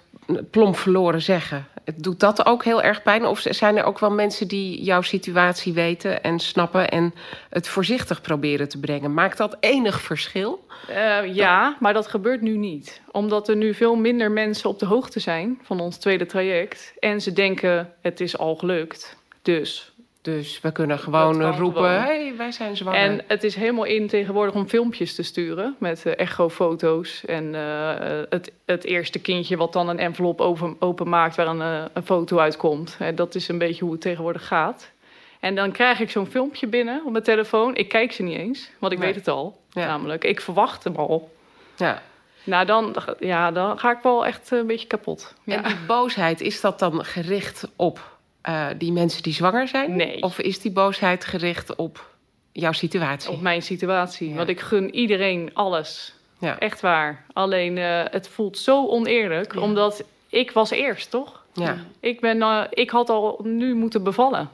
[0.52, 1.68] plomp verloren zeggen.
[1.96, 3.26] Doet dat ook heel erg pijn?
[3.26, 7.14] Of zijn er ook wel mensen die jouw situatie weten en snappen en
[7.50, 9.14] het voorzichtig proberen te brengen?
[9.14, 10.66] Maakt dat enig verschil?
[10.90, 13.02] Uh, ja, maar dat gebeurt nu niet.
[13.12, 16.94] Omdat er nu veel minder mensen op de hoogte zijn van ons tweede traject.
[17.00, 19.18] En ze denken, het is al gelukt.
[19.42, 19.93] Dus
[20.24, 23.00] dus we kunnen gewoon roepen, hey, wij zijn zwanger.
[23.00, 27.26] En het is helemaal in tegenwoordig om filmpjes te sturen met uh, echo-foto's.
[27.26, 27.92] En uh,
[28.30, 32.38] het, het eerste kindje wat dan een envelop open, openmaakt waar een, uh, een foto
[32.38, 32.96] uitkomt.
[33.00, 34.92] En dat is een beetje hoe het tegenwoordig gaat.
[35.40, 37.76] En dan krijg ik zo'n filmpje binnen op mijn telefoon.
[37.76, 39.08] Ik kijk ze niet eens, want ik nee.
[39.08, 39.60] weet het al.
[39.70, 39.86] Ja.
[39.86, 41.32] Namelijk, ik verwacht hem al.
[41.76, 42.02] Ja.
[42.44, 45.34] Nou, dan, ja, dan ga ik wel echt een beetje kapot.
[45.46, 45.68] En ja.
[45.68, 48.13] die boosheid, is dat dan gericht op
[48.50, 49.96] uh, die mensen die zwanger zijn?
[49.96, 50.22] Nee.
[50.22, 52.12] Of is die boosheid gericht op
[52.52, 53.32] jouw situatie?
[53.32, 54.30] Op mijn situatie.
[54.30, 54.36] Ja.
[54.36, 56.14] Want ik gun iedereen alles.
[56.40, 56.60] Ja.
[56.60, 57.26] Echt waar.
[57.34, 59.62] Alleen uh, het voelt zo oneerlijk, ja.
[59.62, 61.44] omdat ik was eerst, toch?
[61.54, 61.78] Ja.
[62.00, 64.50] Ik, ben, uh, ik had al nu moeten bevallen.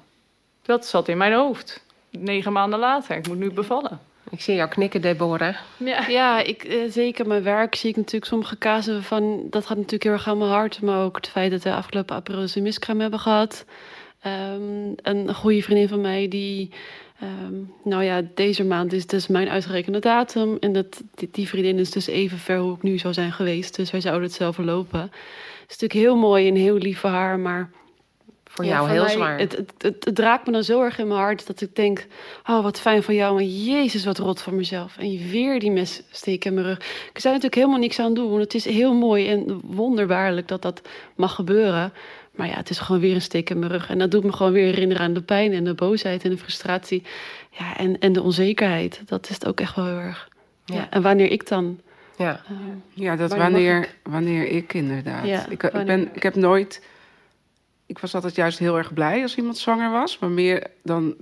[0.61, 1.83] Dat zat in mijn hoofd.
[2.09, 3.17] Negen maanden later.
[3.17, 3.99] Ik moet nu bevallen.
[4.31, 5.55] Ik zie jou knikken, Deborah.
[5.77, 9.47] Ja, ja ik, uh, zeker mijn werk zie ik natuurlijk sommige casen van...
[9.49, 10.81] dat gaat natuurlijk heel erg aan mijn hart.
[10.81, 13.65] Maar ook het feit dat we afgelopen april een miskraam hebben gehad.
[14.53, 16.69] Um, een goede vriendin van mij die...
[17.23, 20.57] Um, nou ja, deze maand is dus mijn uitgerekende datum.
[20.59, 23.75] En dat, die, die vriendin is dus even ver hoe ik nu zou zijn geweest.
[23.75, 25.01] Dus wij zouden hetzelfde lopen.
[25.01, 27.69] Het is natuurlijk heel mooi en heel lief voor haar, maar...
[28.59, 29.39] Voor jou heel mij, zwaar.
[29.39, 32.07] Het, het, het, het, raakt me dan zo erg in mijn hart dat ik denk:
[32.45, 34.97] oh, wat fijn van jou, maar Jezus, wat rot van mezelf.
[34.97, 36.77] En weer die mes steken in mijn rug.
[37.13, 40.61] Ik zou natuurlijk helemaal niks aan doen, want het is heel mooi en wonderbaarlijk dat
[40.61, 40.81] dat
[41.15, 41.93] mag gebeuren.
[42.31, 43.89] Maar ja, het is gewoon weer een steek in mijn rug.
[43.89, 46.37] En dat doet me gewoon weer herinneren aan de pijn en de boosheid en de
[46.37, 47.03] frustratie.
[47.49, 49.01] Ja, en, en de onzekerheid.
[49.05, 50.29] Dat is het ook echt wel heel erg.
[50.65, 50.75] Ja.
[50.75, 51.79] ja en wanneer ik dan.
[52.17, 52.57] Ja, uh,
[52.93, 53.95] ja dat wanneer, ik?
[54.03, 55.25] wanneer ik inderdaad.
[55.25, 56.81] Ja, ik, ik, ben, ik heb nooit
[57.89, 60.19] ik was altijd juist heel erg blij als iemand zwanger was.
[60.19, 61.15] Maar meer dan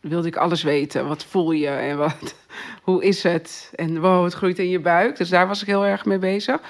[0.00, 1.08] wilde ik alles weten.
[1.08, 2.34] Wat voel je en wat,
[2.82, 3.72] hoe is het?
[3.74, 5.16] En wow, het groeit in je buik.
[5.16, 6.60] Dus daar was ik heel erg mee bezig.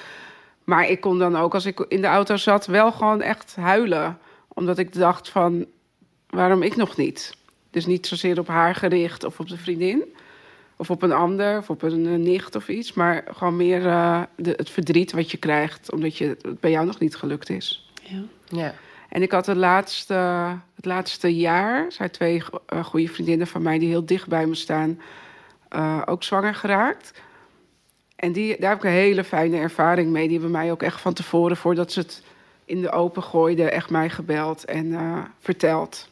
[0.63, 4.17] Maar ik kon dan ook, als ik in de auto zat, wel gewoon echt huilen.
[4.47, 5.65] Omdat ik dacht van,
[6.29, 7.37] waarom ik nog niet?
[7.69, 10.03] Dus niet zozeer op haar gericht of op de vriendin.
[10.75, 12.93] Of op een ander, of op een nicht of iets.
[12.93, 16.85] Maar gewoon meer uh, de, het verdriet wat je krijgt, omdat je, het bij jou
[16.85, 17.89] nog niet gelukt is.
[18.03, 18.23] Ja.
[18.47, 18.73] ja.
[19.13, 20.13] En ik had het laatste,
[20.75, 24.55] het laatste jaar, zijn twee uh, goede vriendinnen van mij die heel dicht bij me
[24.55, 25.01] staan,
[25.75, 27.13] uh, ook zwanger geraakt.
[28.15, 30.23] En die, daar heb ik een hele fijne ervaring mee.
[30.23, 32.23] Die hebben mij ook echt van tevoren, voordat ze het
[32.65, 36.09] in de open gooiden, echt mij gebeld en uh, verteld.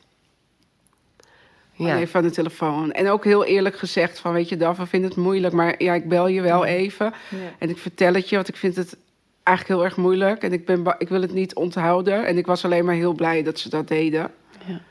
[1.71, 1.97] Ja.
[1.97, 2.91] Even aan de telefoon.
[2.91, 6.09] En ook heel eerlijk gezegd van, weet je, Daf, vind het moeilijk, maar ja, ik
[6.09, 7.13] bel je wel even.
[7.29, 7.37] Ja.
[7.57, 8.97] En ik vertel het je, want ik vind het
[9.43, 10.43] eigenlijk heel erg moeilijk.
[10.43, 12.25] En ik, ben ik wil het niet onthouden.
[12.25, 14.31] En ik was alleen maar heel blij dat ze dat deden.
[14.67, 14.81] Ja.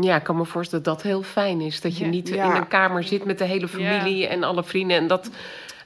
[0.00, 1.80] Ja, ik kan me voorstellen dat dat heel fijn is.
[1.80, 2.50] Dat je Ja, niet ja.
[2.50, 4.96] in een kamer zit met de hele familie en alle vrienden.
[4.96, 5.30] En dat,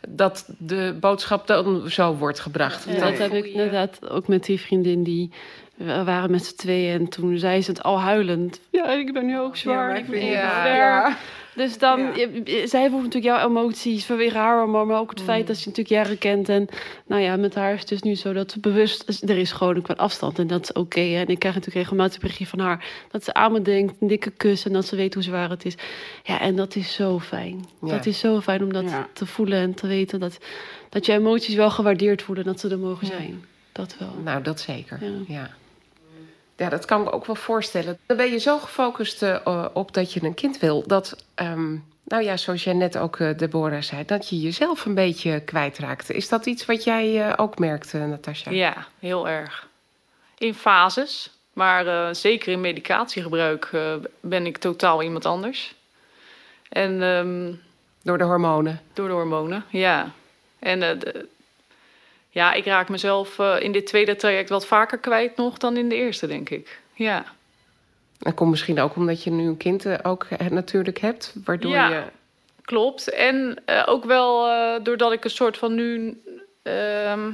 [0.08, 2.86] dat de boodschap dan zo wordt gebracht.
[2.86, 3.00] Nee.
[3.00, 5.30] dat heb ik inderdaad ook met die vriendin die
[5.74, 8.60] we waren met z'n tweeën en toen zei ze het al huilend.
[8.70, 9.96] Ja, ik ben nu ook zwaar.
[9.98, 11.16] ik ben ja.
[11.58, 12.14] Dus dan, Ja.
[12.16, 15.56] je- je- zij voelt natuurlijk jouw emoties vanwege haar hormoon, maar ook het feit dat
[15.56, 16.48] ze natuurlijk jaren kent.
[16.48, 16.68] En
[17.06, 19.76] nou ja, met haar is het dus nu zo dat ze bewust, er is gewoon
[19.76, 21.00] ook wat afstand en dat is oké.
[21.00, 24.30] en ik krijg natuurlijk regelmatig berichtje van haar dat ze aan me denkt, een dikke
[24.30, 25.74] kus en dat ze weet hoe zwaar het is.
[26.22, 27.64] Ja, en dat is zo fijn.
[27.82, 27.88] Ja.
[27.88, 29.08] Dat is zo fijn om dat Ja.
[29.12, 30.38] te voelen en te weten dat,
[30.88, 33.44] dat je emoties wel gewaardeerd worden, dat ze er mogen zijn.
[33.72, 34.14] Dat wel.
[34.24, 35.00] Nou, dat zeker.
[35.28, 35.50] Ja.
[36.58, 36.68] Ja.
[36.68, 37.98] dat kan ik me ook wel voorstellen.
[38.06, 41.72] Dan ben je zo gefocust eh, op dat je een kind wil, dat, ehm,
[42.04, 46.14] nou ja, zoals jij net ook, eh, Deborah, zei, dat je jezelf een beetje kwijtraakte.
[46.14, 48.50] Is dat iets wat jij eh, ook merkte, Natasja?
[48.52, 49.66] Ja, heel erg.
[50.38, 53.70] In fases, maar zeker in medicatiegebruik
[54.20, 55.74] ben ik totaal iemand anders.
[56.68, 57.52] En ehm,
[58.02, 58.80] Door de hormonen.
[58.92, 60.10] door de hormonen, ja.
[60.58, 61.28] En de-
[62.30, 65.88] ja, ik raak mezelf eh, in dit tweede traject wat vaker kwijt nog dan in
[65.88, 66.80] de eerste, denk ik.
[66.94, 67.24] Ja.
[68.18, 71.34] Dat komt misschien ook omdat je nu een kind eh, ook eh, natuurlijk hebt.
[71.44, 71.88] Waardoor Ja.
[71.88, 72.02] je...
[72.62, 73.10] Klopt.
[73.10, 74.42] En ook wel
[74.82, 76.22] doordat ik een soort van nu.
[76.62, 77.30] ehm,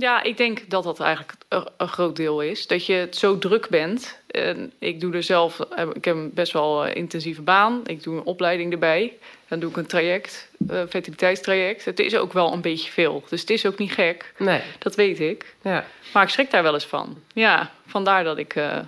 [0.00, 1.32] ja, ik denk dat dat eigenlijk
[1.76, 2.66] een, groot deel is.
[2.66, 4.18] Dat je het zo druk bent.
[4.30, 5.60] En ik doe er zelf.
[5.60, 7.80] eh, Ik heb een best wel eh, intensieve baan.
[7.86, 9.12] Ik doe een opleiding erbij.
[9.48, 11.84] Dan doe ik een traject, een fertiliteitstraject.
[11.84, 13.24] Het is ook wel een beetje veel.
[13.28, 14.32] Dus het is ook niet gek.
[14.38, 15.54] Nee, Dat weet ik.
[15.62, 15.84] ja.
[16.12, 17.18] Maar ik schrik daar wel eens van.
[17.32, 18.78] Ja, vandaar dat ik eh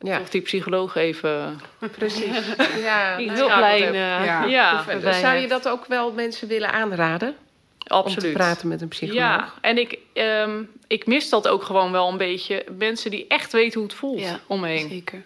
[0.00, 1.60] Ja, toch die psycholoog even.
[1.90, 2.36] precies.
[2.82, 3.44] Ja, Die nou ja.
[3.48, 3.82] Hulplijn.
[3.84, 4.44] eh, Ja.
[4.44, 7.36] Ja, eh, erbij Zou je dat ook wel mensen willen aanraden?
[7.80, 8.32] Om te absoluut.
[8.32, 9.16] praten met een psycholoog?
[9.22, 12.64] Ja, en ik, ehm, ik mis dat ook gewoon wel een beetje.
[12.78, 14.88] Mensen die echt weten hoe het voelt Ja, om me heen.
[14.88, 15.22] Zeker.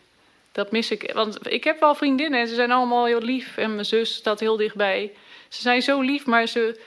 [0.53, 1.11] Dat mis ik.
[1.15, 3.57] Want ik heb wel vriendinnen en ze zijn allemaal heel lief.
[3.57, 5.13] En mijn zus staat heel dichtbij.
[5.49, 6.81] Ze zijn zo lief, maar ze...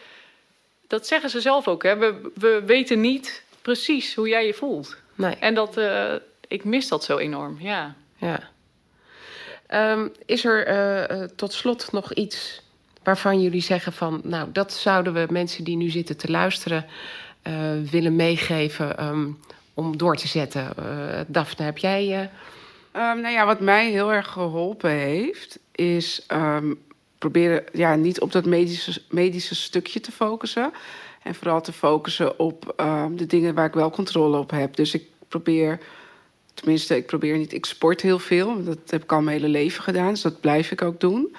[0.88, 1.97] Dat zeggen ze zelf ook, hè.
[1.97, 4.97] We, we weten niet precies hoe jij je voelt.
[5.15, 5.77] Nee, En dat...
[5.77, 6.13] eh,
[6.47, 7.95] ik mis dat zo enorm, ja.
[8.17, 8.49] ja.
[9.67, 12.62] Ehm, is er eh, eh, tot slot nog iets
[13.08, 14.22] waarvan jullie zeggen van...
[14.24, 16.86] nou, dat zouden we mensen die nu zitten te luisteren
[17.41, 17.54] eh,
[17.91, 18.98] willen meegeven...
[18.98, 19.28] ehm,
[19.74, 20.78] om door te zetten?
[20.78, 22.20] Eh Daphne, heb jij...
[22.22, 22.28] eh,
[22.91, 26.74] Ehm, nou ja, wat mij heel erg geholpen heeft, is ehm,
[27.17, 30.72] proberen ja, niet op dat medische, medische stukje te focussen.
[31.24, 32.74] En vooral te focussen op
[33.15, 34.76] de dingen waar ik wel controle op heb.
[34.76, 35.80] Dus ik probeer,
[36.54, 38.63] tenminste, ik probeer niet, ik sport heel veel.
[38.63, 41.36] Dat heb ik al mijn hele leven gedaan, dus dat blijf ik ook doen.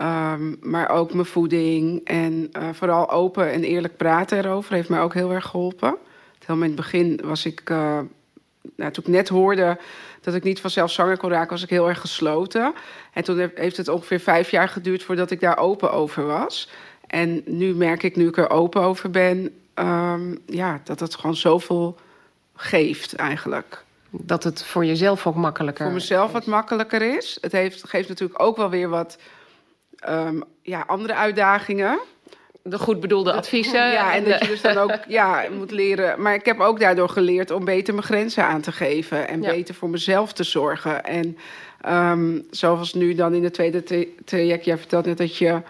[0.00, 5.00] Ehm, maar ook mijn voeding en eh, vooral open en eerlijk praten erover heeft mij
[5.00, 5.96] ook heel erg geholpen.
[6.38, 7.98] Helemaal in het begin was ik, eh,
[8.76, 9.78] nou, toen ik net hoorde
[10.20, 12.74] dat ik niet vanzelf zwanger kon raken, was ik heel erg gesloten.
[13.12, 16.70] En toen heeft het ongeveer vijf jaar geduurd voordat ik daar open over was.
[17.06, 21.36] En nu merk ik, nu ik er open over ben, ehm, ja, dat het gewoon
[21.36, 21.96] zoveel
[22.54, 23.84] geeft eigenlijk.
[24.10, 27.38] dat het voor jezelf ook makkelijker Voor mezelf wat makkelijker is.
[27.40, 29.18] Het heeft, geeft natuurlijk ook wel weer wat
[30.00, 31.98] ehm, ja, andere uitdagingen.
[32.62, 33.92] De goed bedoelde adviezen.
[33.92, 36.22] Ja, en dat je dus dan ook ja, moet leren.
[36.22, 39.28] Maar ik heb ook daardoor geleerd om beter mijn grenzen aan te geven.
[39.28, 39.50] En Ja.
[39.50, 41.04] beter voor mezelf te zorgen.
[41.04, 41.36] En
[41.80, 44.64] ehm, zoals nu dan in het tweede tra- traject.
[44.64, 45.60] Jij vertelt net dat je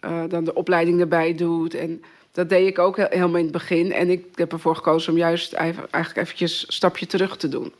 [0.00, 1.74] eh, dan de opleiding erbij doet.
[1.74, 3.92] En dat deed ik ook helemaal in het begin.
[3.92, 7.72] En ik heb ervoor gekozen om juist eigenlijk eventjes een stapje terug te doen.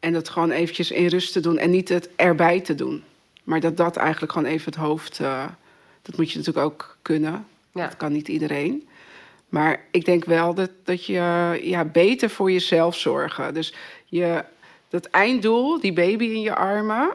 [0.00, 1.58] En dat gewoon eventjes in rust te doen.
[1.58, 3.04] En niet het erbij te doen.
[3.44, 5.20] Maar dat dat eigenlijk gewoon even het hoofd...
[5.20, 5.44] eh,
[6.02, 7.46] dat moet je natuurlijk ook kunnen.
[7.72, 7.86] Ja.
[7.86, 8.88] Dat kan niet iedereen.
[9.48, 13.54] Maar ik denk wel dat, dat je ja, beter voor jezelf zorgen.
[13.54, 14.44] Dus je,
[14.88, 17.10] dat einddoel, die baby in je armen,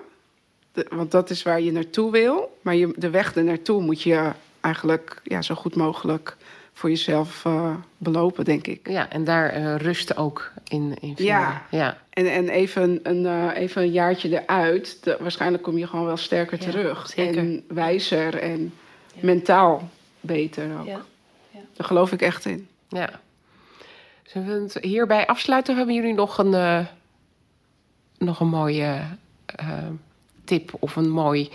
[0.72, 2.58] de- want dat is waar je naartoe wil.
[2.62, 6.38] Maar je, de weg er naartoe moet je eigenlijk ja, zo goed mogelijk
[6.74, 8.89] voor jezelf eh, belopen, denk ik.
[8.89, 11.13] Ja, en daar eh, rust ook in, in.
[11.17, 11.65] Ja.
[11.71, 11.97] ja.
[12.10, 16.17] En, en even, een, eh, even een jaartje eruit, de- waarschijnlijk kom je gewoon wel
[16.17, 17.08] sterker Ja, terug.
[17.10, 17.38] zeker.
[17.38, 18.73] En wijzer en
[19.13, 20.86] mentaal beter ook.
[20.86, 21.01] Ja.
[21.51, 21.60] Ja.
[21.73, 22.67] Daar geloof ik echt in.
[22.89, 23.10] Ja.
[24.23, 25.75] Zullen we het hierbij afsluiten?
[25.77, 26.86] Hebben jullie nog een, eh,
[28.17, 29.01] nog een mooie
[29.45, 29.77] eh,
[30.43, 31.49] tip of een mooi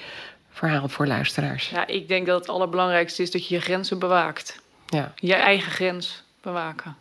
[0.51, 1.69] verhaal voor luisteraars?
[1.71, 4.63] Ja, ik denk dat het allerbelangrijkste is dat je je grenzen bewaakt.
[4.87, 5.13] Ja.
[5.17, 6.97] Je eigen grens bewaken.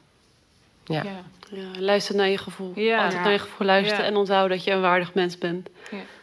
[0.86, 1.04] Ja.
[1.04, 1.22] ja.
[1.56, 2.72] Ja, luister naar je gevoel.
[2.76, 3.04] Ja.
[3.04, 4.04] Altijd naar je gevoel luisteren.
[4.04, 4.10] Ja.
[4.10, 5.70] En onthoud dat je een waardig mens bent.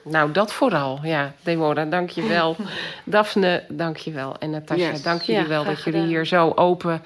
[0.05, 0.99] Nou, dat vooral.
[1.03, 2.57] Ja, Deborah, dank je wel.
[3.05, 4.37] Daphne, dank je wel.
[4.39, 5.03] En Natasja, Yes.
[5.03, 7.03] dank jullie Ja, wel dat jullie hier zo open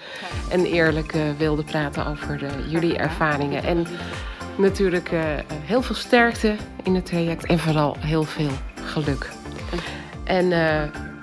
[0.50, 3.64] en eerlijk eh, wilden praten over de, jullie ervaringen.
[3.64, 3.86] En
[4.56, 8.50] natuurlijk eh, heel veel sterkte in het traject en vooral heel veel
[8.84, 9.30] geluk.
[10.24, 10.82] En eh,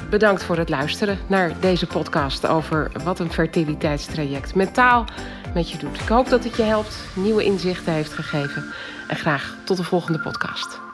[0.10, 5.06] bedankt voor het luisteren naar deze podcast over wat een fertiliteitstraject mentaal
[5.54, 6.02] met je doet.
[6.02, 8.66] Ik hoop dat het je helpt, nieuwe inzichten heeft gegeven.
[9.08, 10.91] En graag tot de volgende podcast.